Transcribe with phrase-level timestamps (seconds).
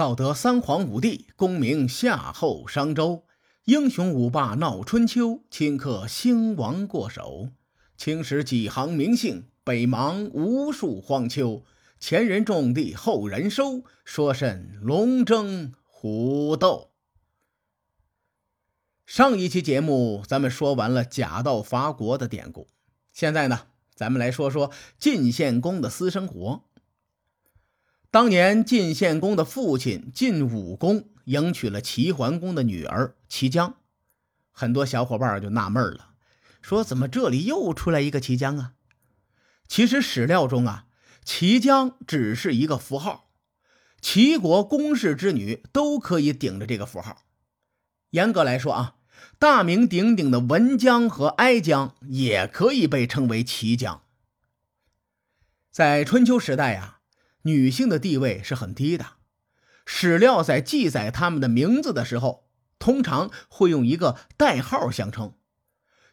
[0.00, 3.26] 道德三皇五帝，功名夏后商周，
[3.66, 7.50] 英雄五霸闹春秋，顷刻兴亡过手。
[7.98, 11.62] 青史几行名姓，北邙无数荒丘。
[11.98, 16.92] 前人种地，后人收，说甚龙争虎斗？
[19.04, 22.68] 上一期节目咱们说完了假道伐国的典故，
[23.12, 26.64] 现在呢，咱们来说说晋献公的私生活。
[28.12, 33.76] 当年晋献公的父亲晋武公迎娶了齐桓公的女儿齐姜，
[34.50, 36.10] 很多小伙伴就纳闷了，
[36.60, 38.72] 说怎么这里又出来一个齐姜啊？
[39.68, 40.86] 其实史料中啊，
[41.24, 43.30] 齐姜只是一个符号，
[44.00, 47.22] 齐国公室之女都可以顶着这个符号。
[48.10, 48.96] 严格来说啊，
[49.38, 54.02] 大名鼎鼎的文姜和哀姜也可以被称为齐姜。
[55.70, 56.96] 在春秋时代呀。
[57.42, 59.06] 女性的地位是很低的，
[59.86, 65.34] 史料在记载她们的名字的时候，通常会用一个代号相称。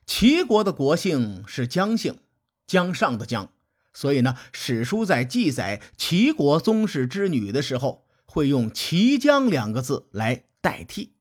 [0.05, 2.19] 齐国的国姓是姜姓，
[2.65, 3.51] 姜上的姜，
[3.93, 11.15] 所以呢，史书在记载齐国宗室之女的时候，会用齐姜两个字来代替。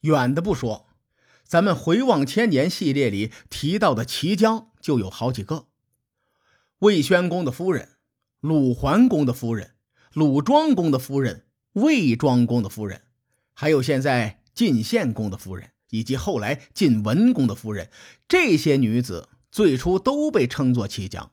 [0.00, 0.88] 远的不说，
[1.44, 5.66] 咱们回望千年系列里提到的齐姜就有好几个，
[6.78, 7.96] 魏宣公的夫人。
[8.40, 9.72] 鲁桓公的夫人、
[10.14, 13.02] 鲁庄公的夫人、魏庄公的夫人，
[13.52, 17.90] 还有现在晋献公的夫人，以及后来晋文公的夫人，
[18.26, 21.32] 这些女子最初都被称作齐姜。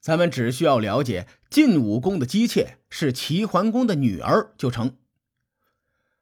[0.00, 4.96] 咱们只需要了解晋武公的姬妾是齐桓公的女儿就成。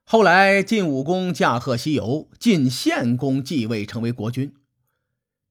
[0.04, 4.54] 后来晋武公驾鹤西游，晋献公继位成为国君。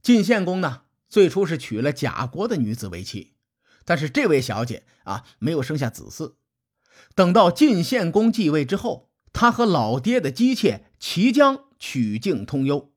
[0.04, 3.31] 晋献公呢，最初是娶了贾国的女子为妻。
[3.86, 6.34] 但是这位小姐啊，没有生下子嗣。
[7.16, 12.92] 等到晋献公继位之后，他和老爹的姬妾齐姜曲径通幽，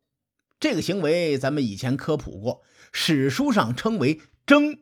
[0.60, 2.62] 这个行为咱们以前科普过，
[2.92, 4.78] 史书上称为争，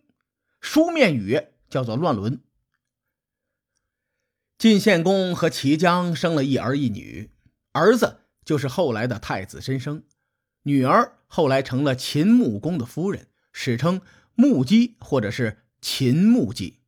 [0.60, 1.40] 书面语
[1.70, 2.42] 叫做乱伦。
[4.58, 7.30] 晋献公和齐姜生了一儿一女，
[7.72, 10.02] 儿子就是后来的太子申生，
[10.64, 14.00] 女儿后来成了秦穆公的夫人，史称
[14.34, 15.58] 穆姬或者是。
[15.82, 16.78] 秦穆姬，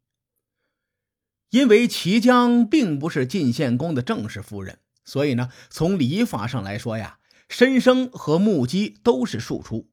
[1.51, 7.19] 因为齐姜并不是晋献公的正式夫人，所以呢，从礼法上来说呀，
[7.49, 9.91] 申生和穆姬都是庶出。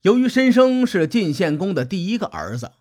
[0.00, 2.72] 由于申生是晋献公的第一个儿子，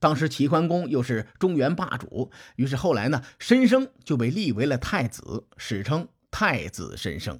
[0.00, 7.38] 当时齐桓公又是中原霸主，于是后来呢，申生就被立为了太子，史称太子申生。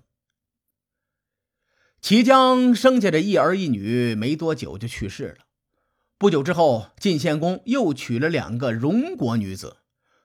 [2.00, 5.43] 齐姜生下这一儿一女，没多久就去世了。
[6.24, 9.76] 不久之后，晋献公又娶了两个戎国女子，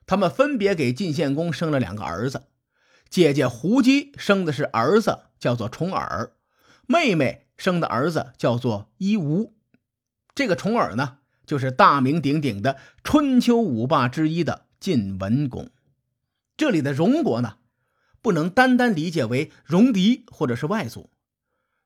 [0.05, 2.43] 他们分别给晋献公生了两个儿子。
[3.09, 6.31] 姐姐胡姬生的是儿子，叫做重耳；
[6.87, 9.57] 妹妹生的儿子叫做伊吾。
[10.33, 15.69] 这个重耳呢，就是大名鼎鼎的春秋五霸之一的晋文公。
[16.55, 17.57] 这里的戎国呢，
[18.21, 21.09] 不能单单理解为戎狄或者是外族。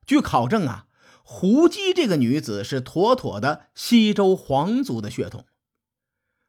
[0.05, 0.85] 据考证啊。
[1.25, 5.45] 胡姬这个女子是妥妥的西周皇族的血统。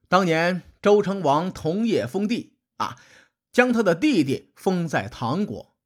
[0.08, 2.98] 当年周成王同叶封地啊，
[3.52, 5.76] 将他的弟弟封在唐国。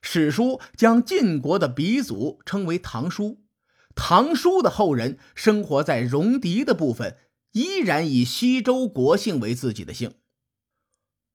[0.00, 3.42] 史书将晋国的鼻祖称为唐叔，
[3.96, 7.16] 唐叔的后人生活在戎狄的部分，
[7.50, 10.14] 依然以西周国姓为自己的姓。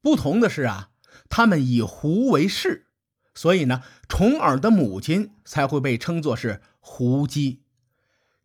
[0.01, 0.91] 不同的是啊，
[1.29, 2.87] 他们以胡为氏，
[3.35, 6.61] 所以呢，重耳的母亲才会被称作是。
[6.83, 7.63] 胡姬，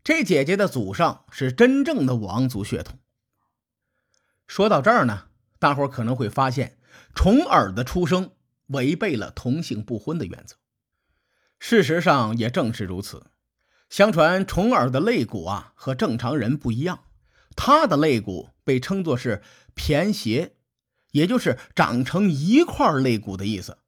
[0.04, 2.98] 这姐姐的祖上是真正的王族血统。
[4.46, 5.24] 说到这儿呢，
[5.58, 6.78] 大伙可能会发现，
[7.14, 8.30] 重耳的出生
[8.68, 10.56] 违背了同姓不婚的原则。
[11.58, 13.26] 事实上也正是如此。
[13.88, 17.04] 相传重耳的肋骨啊和正常人不一样，
[17.56, 19.42] 他的肋骨被称作是
[19.74, 20.56] 偏斜，
[21.12, 23.78] 也就是长成一块肋骨的意思。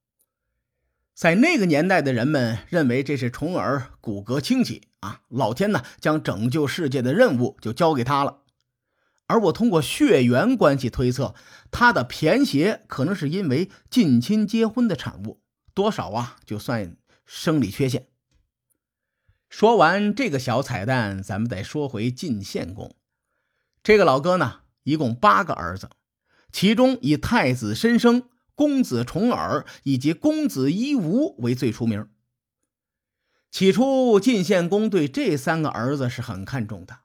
[1.18, 8.42] 在那个年代的人们认为这是重耳骨骼清奇啊，老天呢将拯救世界的任务就交给他了。
[9.26, 11.34] 而我通过血缘关系推测，
[11.72, 15.40] 他的偏斜可能是因为近亲结婚的产物，
[15.74, 18.06] 多少啊就算生理缺陷。
[19.48, 22.94] 说完这个小彩蛋，咱们再说回晋献公，
[23.82, 25.90] 这个老哥呢一共八个儿子，
[26.52, 28.22] 其中以太子申生。
[28.58, 32.08] 公子重耳以及公子伊吾为最出名。
[33.52, 36.98] 起初，晋献公对这三个儿子是很看重的。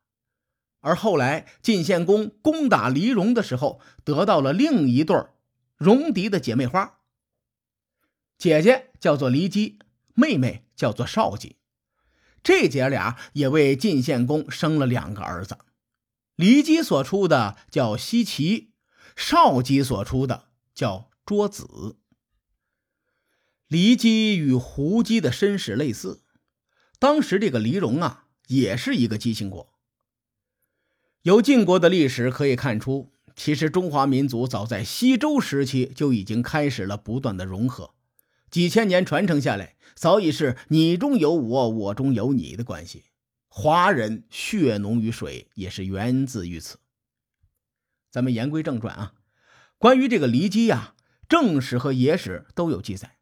[0.79, 5.15] 而后来晋献公攻打黎戎的时候，得到了另一对
[5.77, 6.97] 戎狄的姐妹花，
[8.39, 9.77] 姐姐叫做骊姬，
[10.15, 11.57] 妹妹叫做少姬。
[12.41, 15.59] 这姐俩也为晋献公生了两个儿子，
[16.35, 18.73] 骊姬所出的叫奚齐，
[19.15, 21.97] 少姬所出的叫桌子。
[23.69, 26.21] 骊姬与胡姬的身世类似，
[26.99, 29.73] 当时这个黎戎啊，也是一个姬姓国。
[31.23, 37.95] 由晋国的历史可以看出，其实中华民族早在西周时期就已经开始了不断的融合。
[38.51, 43.05] 几千年传承下来，早已是你中有我，我中有你的关系。
[43.47, 46.77] 华人血浓于水，也是源自于此。
[48.11, 49.13] 咱们言归正传啊，
[49.77, 50.95] 关于这个骊姬呀，
[51.27, 53.17] 正史和野史都有记载，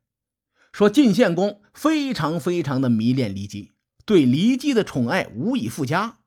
[0.72, 3.74] 说晋献公非常非常的迷恋骊姬，
[4.06, 6.20] 对骊姬的宠爱无以复加。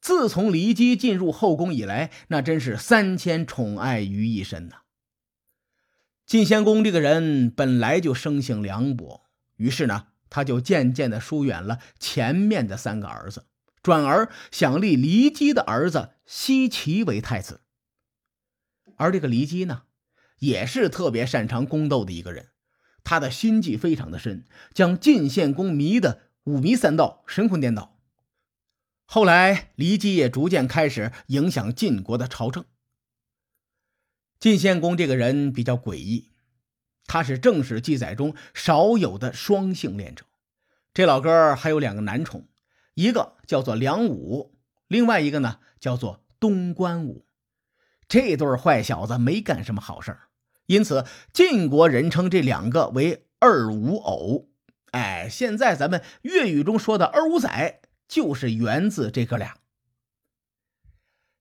[0.00, 4.82] 自从骊姬进入后宫以来，那真是三千宠爱于一身呐。
[6.26, 13.46] 晋献公这个人本来就生性凉薄，于是呢，他就渐渐的疏远了前面的三个儿子，
[13.82, 17.62] 转而想立骊姬的儿子奚齐为太子。
[18.96, 19.82] 而这个骊姬呢，
[20.38, 22.50] 也是特别擅长宫斗的一个人，
[23.04, 24.44] 他的心计非常的深，
[24.74, 27.98] 将晋献公迷得五迷三道、神魂颠倒。
[29.04, 32.64] 后来，骊姬也逐渐开始影响晋国的朝政。
[34.38, 36.30] 晋献公这个人比较诡异，
[37.06, 40.24] 他是正史记载中少有的双性恋者。
[40.92, 42.48] 这老哥还有两个男宠，
[42.94, 44.58] 一个叫做梁武，
[44.88, 47.26] 另外一个呢叫做东关武。
[48.08, 50.25] 这对坏小子没干什么好事儿
[50.66, 54.48] 因此晋国人称这两个为二五偶。
[54.92, 59.56] 哎，现在咱们粤语中说的二五仔，就是源自这哥俩。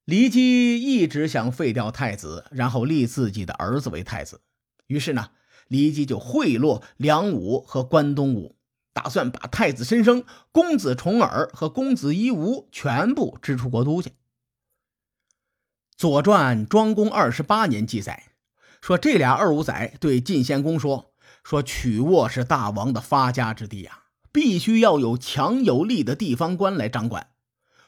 [0.05, 4.41] 骊姬一直想废掉太子，然后立自己的儿子为太子。
[4.87, 5.31] 于是呢，
[5.69, 8.55] 骊姬就贿赂梁武和关东武，
[8.93, 14.09] 打算把太子申生、公子重耳和公子夷吾全部支出国都去。
[15.97, 18.25] 《左传·庄公二十八年》记载
[18.85, 27.31] 说，这俩二五仔对晋献公说：“说曲沃是大王的发家之地呀，必须要有强有力的地方官来掌管。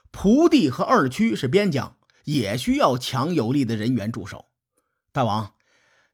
[0.09, 1.94] 蒲地和二区是边疆。”
[2.27, 4.47] 也需要强有力的人员驻守。
[5.13, 5.53] 大王，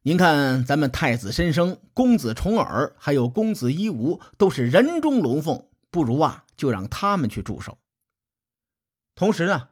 [0.03, 7.79] 您看，咱们太子申生、公子重耳还有公子夷吾都是人中龙凤，不如啊，就让他们去驻守。
[9.15, 9.69] 同时呢，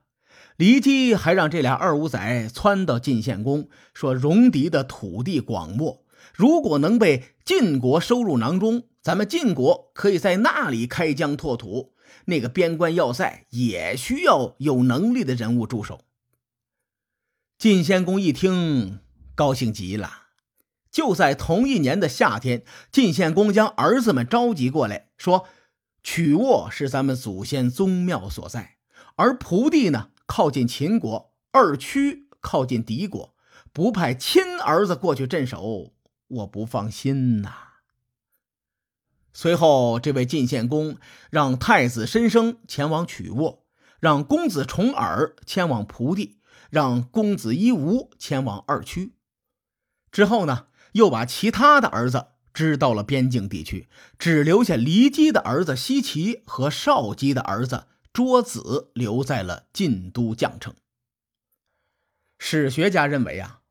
[0.61, 6.01] 骊姬还让这俩二五仔窜到晋献公，说戎狄的土地广袤，
[6.35, 11.95] 如果能被晋国收入囊中，咱们晋国可以在那里开疆拓土。
[12.25, 16.01] 那个边关要塞也需要有能力的人物驻守。
[17.57, 18.99] 晋献公一听，
[19.33, 20.27] 高兴极了。
[20.91, 25.47] 就在同一年的夏天，晋献公将儿子们召集过来，说
[26.03, 28.75] ：“曲沃是咱们祖先宗庙所在，
[29.15, 33.35] 而蒲地呢，靠近秦国；二区靠近敌国，
[33.73, 35.91] 不派亲儿子过去镇守，
[36.29, 37.53] 我不放心呐。”
[39.35, 40.95] 随后，这位晋献公
[41.29, 43.65] 让太子申生前往曲沃，
[43.99, 46.37] 让公子重耳前往蒲地。
[46.69, 49.15] 让公子夷吾前往二区，
[50.09, 60.74] 之后呢，又把其他的儿子支到了边境地区，只留下骊姬的儿子奚齐和少姬的儿子卓子留在了晋都绛城。
[62.38, 63.62] 史学家认为啊，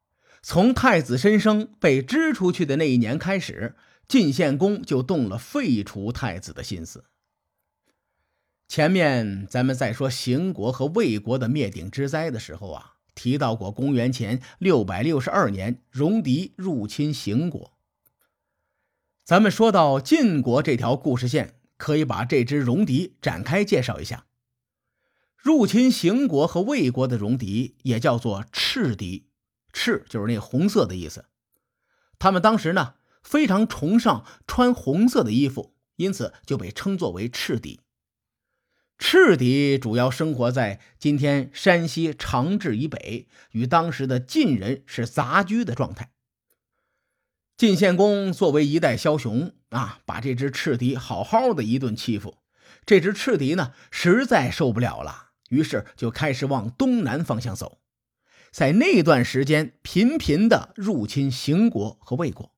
[0.42, 3.76] 从太子申生被支出去的那一年开始，
[4.08, 7.04] 晋献公就动了废除太子的心思。
[8.68, 17.72] 前面咱们在说邢国和魏国的灭顶之灾的时候啊，提到过公元前六百六十二年戎狄入侵邢国。
[19.24, 24.26] 咱们说到晋国这条故事线，可以把这支戎狄展开介绍一下。
[25.42, 29.26] 入侵邢国和魏国的戎狄也叫做赤狄，
[29.72, 31.26] 赤就是那红色的意思。
[32.18, 37.80] 他们当时呢非常崇尚穿红色的衣服，因此就被称作为赤狄。
[38.98, 46.12] 赤狄主要生活在今天山西长治以北，与当时的晋人是杂居的状态。
[47.56, 52.36] 晋献公作为一代枭雄啊，把这只赤狄好好的一顿欺负。
[52.84, 57.78] 这只赤狄呢，实在受不了了，于是就开始往东南方向走，
[58.50, 62.52] 在那段时间频频的入侵邢国和魏国。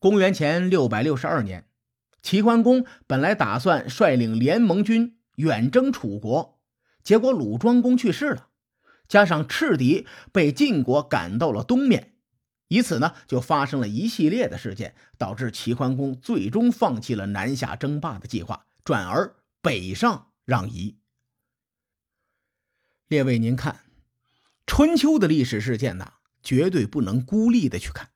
[0.00, 1.68] 公元前六百六十二年。
[2.22, 6.60] 齐桓公本来打算率领联盟军远征楚国，
[7.02, 8.46] 结果鲁庄公去世了，
[9.08, 12.14] 加上赤狄被晋国赶到了东面，
[12.68, 21.01] 以此呢就发生了一系列的事件，导致齐桓公最终放弃了南下争霸的计划，转而北上让夷。
[23.12, 23.80] 列位，您看，
[24.66, 28.08] 春秋的历史事件呐，绝对不能孤立的去看，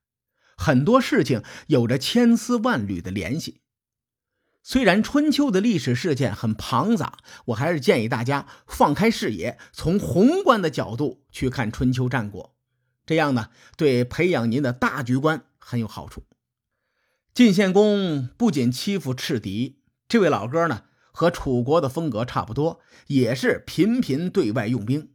[0.57, 3.61] 很多事情有着千丝万缕的联系。
[4.63, 12.57] 虽然春秋的历史事件很庞杂，我还是建议大家放开视野，从宏观的角度去看春秋战国，
[13.05, 16.25] 这样呢，对培养您的大局观很有好处。
[17.35, 20.85] 晋献公不仅欺负赤狄，这位老哥呢，
[21.17, 25.13] 和楚国的风格差不多，也是频频对外用兵。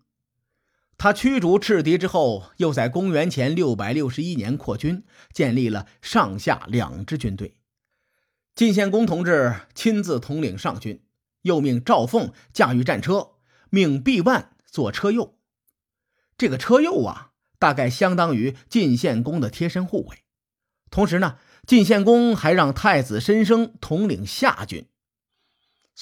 [0.97, 7.53] 他驱逐赤狄之后，又在公元前六百六十一年扩军，建立了上下两支军队。
[8.55, 11.03] 晋献公同志亲自统领上军，
[11.43, 13.33] 又命赵凤驾驭战车，
[13.69, 15.37] 命毕万做车右。
[16.35, 20.23] 这个车右啊，大概相当于晋献公的贴身护卫。
[20.89, 24.87] 同时呢，晋献公还让太子申生统领下军。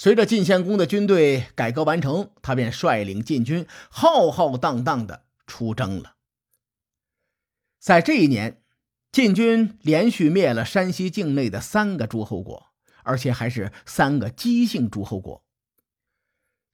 [0.01, 6.15] 随着晋献公的军队改革完成，他便率领禁军浩浩荡荡的出征了。
[7.79, 8.62] 在这一年。
[9.12, 12.68] 晋军连续灭了山西境内的三个诸侯国，
[13.03, 15.44] 而且还是三个姬姓诸侯国。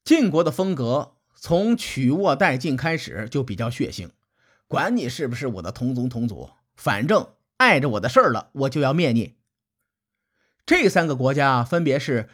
[0.03, 4.12] 晋国的风格从取沃代晋开始就比较血腥，
[4.67, 9.38] 管你是不是我的同宗同祖，反正碍着我的事儿了，我就要灭你。
[10.65, 12.29] 这三个国家分别是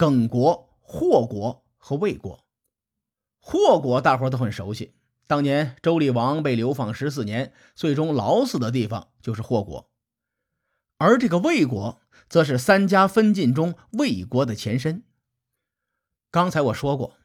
[0.00, 2.42] 耿国、霍国和魏国。
[3.38, 4.94] 霍国大伙都很熟悉。
[5.26, 9.90] 当年周厉王被流放十四年，最终老死的地方就是霍国，
[10.96, 15.04] 而这个魏国则是三家分晋中魏国的前身。
[16.30, 17.18] 刚才我说过，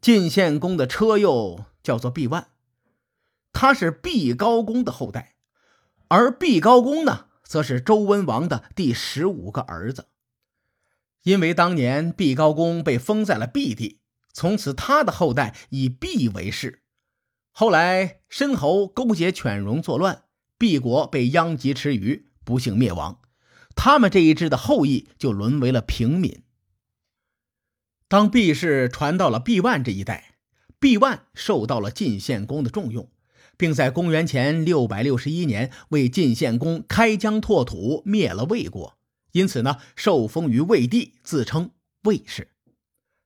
[0.00, 2.48] 晋献公的车右叫做毕万，
[3.52, 5.36] 他是毕高公的后代，
[6.08, 10.08] 而毕高公呢，则是周文王的第十五个儿子。
[11.24, 14.00] 因为当年毕高公被封在了毕地，
[14.32, 16.82] 从此他的后代以毕为氏。
[17.52, 20.22] 后来，申侯勾结犬戎作乱，
[20.56, 23.20] 毕国被殃及池鱼，不幸灭亡。
[23.74, 26.42] 他们这一支的后裔就沦为了平民。
[28.08, 30.36] 当毕氏传到了毕万这一代，
[30.78, 33.10] 毕万受到了晋献公的重用，
[33.56, 38.97] 并在公元前六百六十一年为晋献公开疆拓土，灭了魏国，
[39.32, 41.70] 因此呢，受封于魏地，自称
[42.02, 42.48] 魏氏。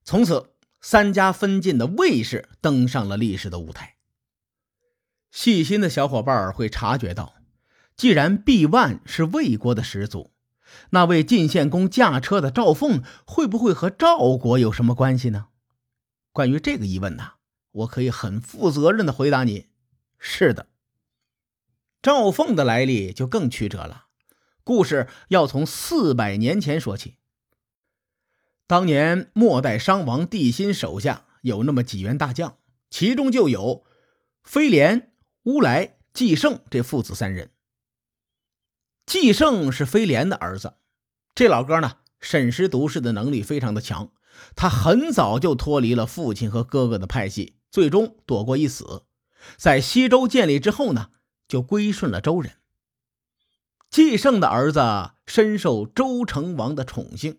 [0.04, 3.96] 从此，三家分晋的魏氏登上了历史的舞台。
[5.30, 7.34] 细心的小伙伴会察觉到，
[7.96, 10.32] 既然毕万是魏国的始祖，
[10.90, 15.48] 那为晋献公驾车的赵凤会不会和赵国有什么关系呢？
[16.32, 17.34] 关于这个疑问呢，
[17.70, 19.68] 我可以很负责任的回答你：
[20.18, 20.66] 是的。
[22.02, 24.06] 赵凤的来历就更曲折了，
[24.64, 27.16] 故事要从四百年前说起。
[28.66, 32.56] 当年末代商王帝辛手下有那么几员大将，
[32.90, 33.84] 其中就有
[34.42, 35.12] 飞廉。
[35.44, 37.50] 乌来、季胜这父子三人。
[39.06, 40.74] 季胜是飞廉的儿子，
[41.34, 44.12] 这老哥呢，审时度势的能力非常的强。
[44.54, 49.02] 他很早就脱离了父亲和哥哥的派系，最终躲过一死。
[49.56, 51.10] 在西周建立之后呢，
[51.48, 52.52] 就归顺了周人。
[53.92, 57.38] 季胜的儿子深受周成王的宠幸，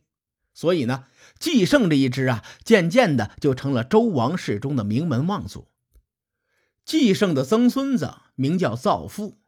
[0.54, 1.06] 所以呢，
[1.40, 5.68] 季胜这一支啊，渐渐的就成了周王室中的名门望族。
[6.86, 9.40] 季胜的曾孙子名叫造父，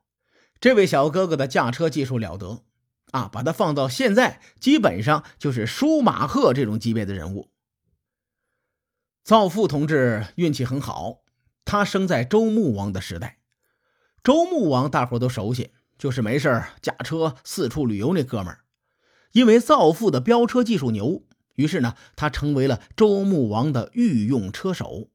[0.59, 2.63] 这位小哥哥的驾车技术了得
[3.11, 3.29] 啊！
[3.31, 7.51] 把他放到现在，基本上就是舒马赫这种级别的人物。
[9.23, 11.19] 造父同志运气很好，
[11.65, 13.37] 他生在周穆王的时代。
[14.23, 18.61] 周穆王大伙都熟悉，就是没事驾车四处旅游那哥们儿。
[19.31, 21.23] 因为造父的飙车技术牛，
[21.55, 25.09] 于是呢，他成为了周穆王的御用车手。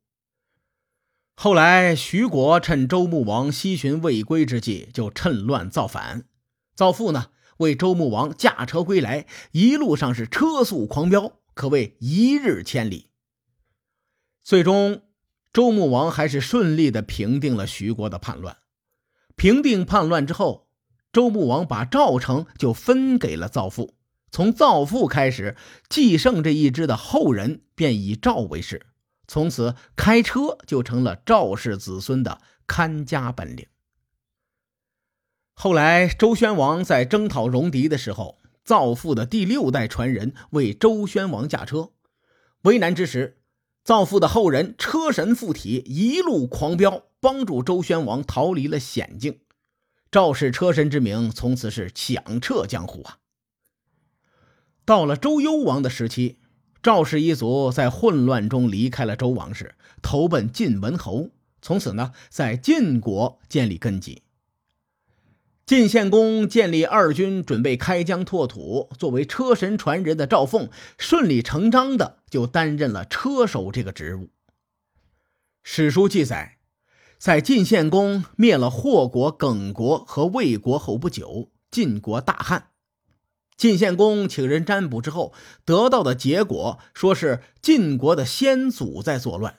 [1.34, 6.24] 后来，徐国趁周穆王西巡未归之际，就趁乱造反。
[6.74, 13.08] 造父呢，为周穆王驾车归来，一路上是车速狂飙，可谓一日千里。
[14.42, 15.02] 最终，
[15.50, 18.58] 周穆王还是顺利的平定了徐国的叛乱。
[19.34, 20.68] 平定叛乱之后，
[21.12, 23.94] 周穆王把赵城就分给了造父。
[24.30, 25.56] 从造父开始，
[25.88, 28.86] 季胜这一支的后人便以赵为氏。
[29.26, 33.66] 从此，开车就成了赵氏子孙的看家本领。
[35.54, 41.90] 后来，周宣王在征讨戎狄的时候，造父的第六代传人为周宣王驾车。
[42.62, 43.38] 危难之时，
[43.82, 49.40] 造父的后人车神附体，一路狂飙，帮助周宣王逃离了险境。
[50.10, 53.18] 赵氏车神之名从此是响彻江湖啊！
[54.84, 56.38] 到了周幽王的时期，
[56.82, 61.30] 赵氏一族在混乱中离开了周王室，投奔晋文侯，
[61.62, 64.22] 从此呢，在晋国建立根基。
[65.64, 68.90] 晋献公建立二军，准备开疆拓土。
[68.98, 74.30] 作为车神传人的赵凤，顺理成章的就担任了车手这个职务。
[75.62, 76.58] 史书记载，
[77.20, 82.70] 在晋献公灭了霍国、耿国和魏国后不久，晋国大旱。
[83.58, 85.34] 晋献公请人占卜之后，
[85.66, 89.58] 得到的结果说是晋国的先祖在作乱。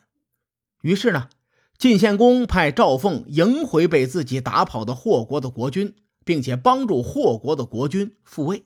[0.81, 1.29] 于是呢，
[1.77, 5.93] 晋献公派赵凤迎回被自己打跑的霍国的国君。
[6.23, 8.65] 并且帮助霍国的国君复位。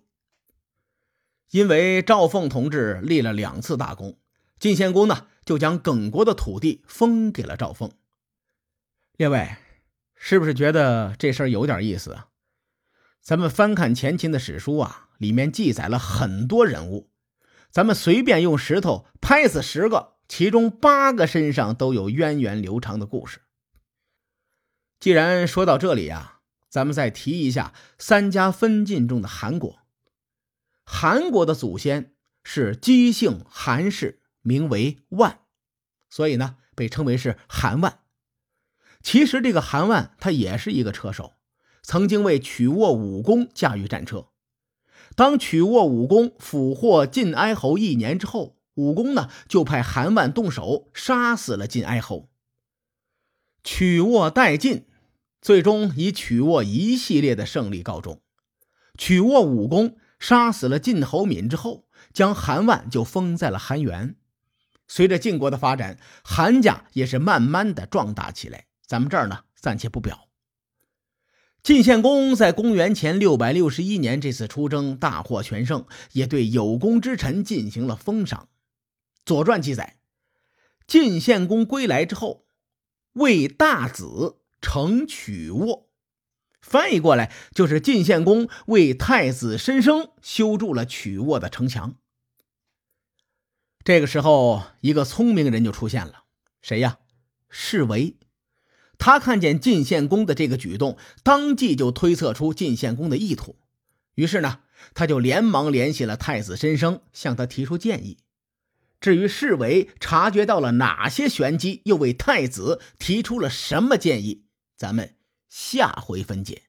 [1.52, 4.18] 因为赵凤同志立了两次大功，
[4.60, 7.90] 晋献公呢就将耿国的土地封给了赵凤。
[9.18, 9.56] 列位，
[10.16, 12.28] 是不是觉得这事儿有点意思啊？
[13.22, 17.12] 咱们翻看前秦的史书啊，里面记载了很多人物，
[17.72, 23.42] 咱们随便用石头拍死十个，其中八个身上都有源远流长的故事。
[25.00, 26.34] 既然说到这里啊。
[26.68, 29.80] 咱们再提一下三家分晋中的韩国。
[30.84, 35.40] 韩国的祖先是姬姓韩氏，名为万，
[36.10, 38.00] 所以呢被称为是韩万。
[39.06, 41.34] 其实这个韩万他也是一个车手，
[41.84, 44.30] 曾经为曲沃武功驾驭战车。
[45.16, 52.32] 当曲沃武功俘获晋哀侯一年之后，武功呢就派韩万动手杀死了晋哀侯。
[53.64, 54.88] 曲沃代晋。
[55.40, 58.20] 最终以曲沃一系列的胜利告终。
[58.98, 64.16] 曲沃武功杀死了晋侯敏之后，将韩万就封在了韩原。
[64.88, 68.66] 随着晋国的发展，韩家也是慢慢的壮大起来。
[68.86, 70.28] 咱们这儿呢暂且不表。
[71.64, 78.44] 晋献公在公元前六百六十一年这次出征大获全胜，也对有功之臣进行了封赏。
[79.26, 79.98] 《左传》记载，
[80.86, 82.46] 晋献公归来之后，
[83.14, 84.38] 为大子。
[84.62, 85.90] 成曲沃，
[86.60, 91.98] 翻译过来就是晋献公为太子申生修筑了曲沃的城墙。
[93.84, 96.24] 这个时候，一个聪明人就出现了，
[96.64, 96.98] 谁呀？
[97.48, 98.18] 士为。
[98.98, 103.56] 他看见晋献公的这个举动，当即就推测出晋献公的意图。
[104.16, 104.60] 于是呢，
[104.94, 108.18] 他就连忙联系了太子申生，向他提出建议。
[109.02, 114.46] 至于士为察觉到了哪些玄机，又为太子提出了什么建议？
[114.78, 115.16] 咱们
[115.50, 116.64] 下回分解。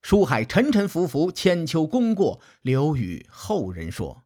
[0.00, 4.24] 书海沉沉浮浮，千秋功过留与后人说。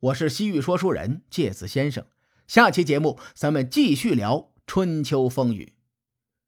[0.00, 2.06] 我是西域说书人介子先生。
[2.46, 5.79] 下期节目咱们继续聊春秋风雨。